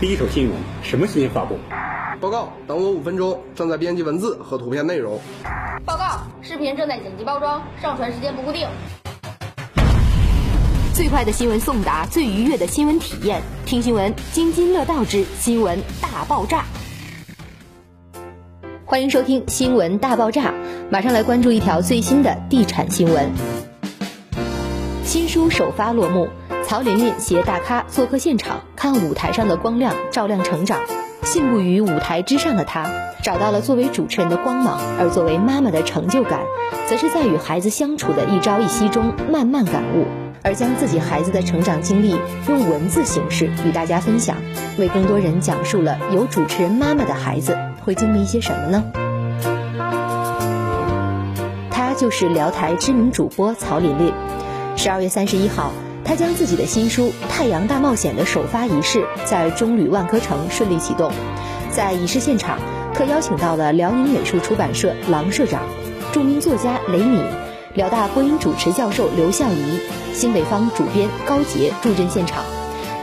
[0.00, 1.56] 第一手新闻什么新闻发布？
[2.20, 5.20] 报告，等我五分钟，正在编辑文字和图片内容。
[5.84, 8.66] 报告，视频正在剪辑包装，上传时间不固定。
[10.92, 16.64] 最快的新闻送达，最愉悦的新闻体验，听新闻津津乐道之新闻大爆炸。
[18.84, 20.52] 欢迎收听新闻大爆炸，
[20.90, 23.30] 马上来关注一条最新的地产新闻。
[25.14, 26.26] 新书首发落幕，
[26.64, 30.80] 曹琳琳携大咖做客现场，看舞台上的光亮照亮成长。
[31.22, 32.84] 信步于舞台之上的她，
[33.22, 36.40] 找到了作为主持人的光芒，而作为妈妈的成就感，
[36.88, 40.04] 则是在与孩子相处的一朝一夕中慢慢感悟，
[40.42, 42.16] 而将自己孩子的成长经历
[42.48, 44.38] 用文字形式与大家分享，
[44.78, 48.82] 为更多人讲述了有主持人妈妈的孩子会经历一些什么呢？
[51.70, 54.12] 她就是辽台知名主播曹琳琳。
[54.76, 55.72] 十二月三十一号。
[56.06, 61.10] 他将自己的新书《太阳大冒险》的首发仪式在中旅万科城顺利启动，
[61.70, 62.58] 在仪式现场，
[62.92, 65.62] 特邀请到了辽宁美术出版社郎社长、
[66.12, 67.22] 著名作家雷米、
[67.72, 69.80] 辽大播音主持教授刘向仪、
[70.12, 72.44] 新北方主编高杰助阵现场，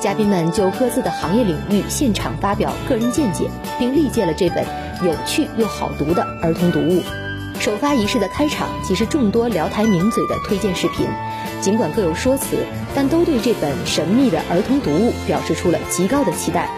[0.00, 4.64] 嘉宾们就各自的行业领域现场发表个人见解，并力荐了这本
[5.04, 7.02] 有趣又好读的儿童读物。
[7.60, 11.06] 首发仪式的开场即是众多辽台名嘴的推荐视频。
[11.60, 16.68] 尽管各有说辞，但都对这本神秘的儿童读物表示出了极高的期待。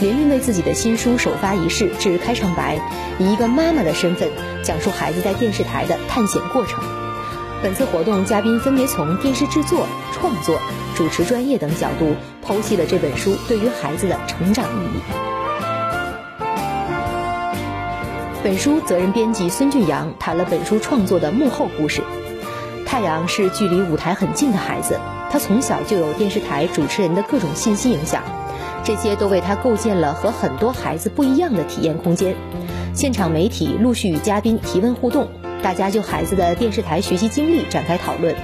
[0.00, 2.80] 琳琳为自己的新书首发仪式致开场白，
[3.18, 4.28] 以一个妈妈的身份
[4.62, 6.82] 讲述孩子在电视台的探险过程。
[7.62, 10.58] 本次活动嘉宾分别从电视制作、创作、
[10.96, 12.14] 主持专业等角度
[12.44, 15.00] 剖析了这本书对于孩子的成长意义。
[18.42, 22.02] 本书责任编辑孙俊阳谈了本书创作的幕后故事。
[22.94, 28.22] 太阳是距离舞台很近的孩子，他从小就有电视台主持人的各种信息影响，
[28.84, 32.36] 这些都为他构建了和很多孩子不一样的体验空间。
[32.94, 35.28] 现场媒体陆续与嘉宾提问互动，
[35.60, 38.36] 大家就孩子的电视台学习经历展开讨论，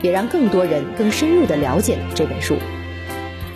[0.00, 2.56] 也让更多人更深入地了解了这本书。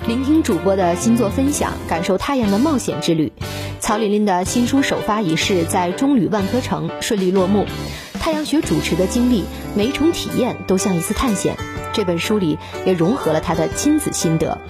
[0.06, 3.32] 聆听主播的新作分享，感受太阳的冒险之旅。
[3.81, 7.65] 曹琳琳的新书首发仪式在中旅万科城顺利落幕。
[8.22, 9.43] 太阳学主持的经历，
[9.75, 11.56] 每一重体验都像一次探险。
[11.93, 12.56] 这本书里
[12.87, 14.60] 也融合了他的亲子心得，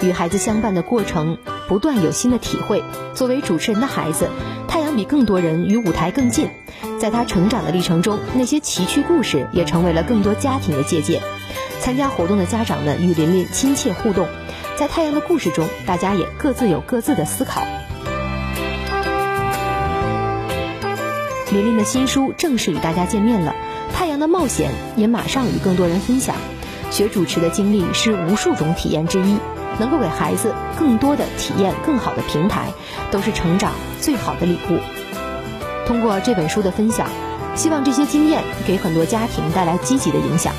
[0.00, 1.36] 与孩子相伴的过程，
[1.68, 2.82] 不断有新的体会。
[3.12, 4.30] 作为主持人的孩子，
[4.68, 6.48] 太阳比更多人与舞台更近。
[6.98, 11.20] 在他成长的历程中，那些奇趣故事也成为了更多家庭的借鉴。
[11.80, 14.26] 参加活动的家长们与琳琳亲切互动，
[14.78, 17.62] 在太阳的故事中，大家也各自有各自的思考。
[21.54, 23.54] 琳琳的新书正式与大家见面了，
[23.94, 26.34] 《太阳的冒险》也马上与更多人分享。
[26.90, 29.38] 学主持的经历是无数种体验之一，
[29.78, 32.72] 能够给孩子更多的体验、更好的平台，
[33.12, 33.70] 都是成长
[34.00, 34.80] 最好的礼物。
[35.86, 37.06] 通过这本书的分享，
[37.54, 40.52] 希望这些经验给很多家庭带来积极的影响。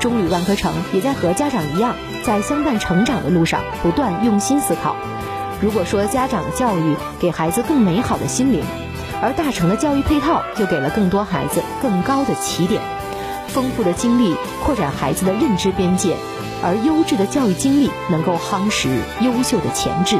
[0.00, 4.96] 中旅万科城也在和家长一样，在相伴成长的路上不断用心思考。
[5.60, 8.62] 如果说家长的教育给孩子更美好的心灵。
[9.22, 12.80] 而大成的教育配套就给了更多孩子更高的起点，
[13.48, 16.16] 丰富的经历扩展孩子的认知边界，
[16.62, 18.88] 而优质的教育经历能够夯实
[19.20, 20.16] 优秀的潜质。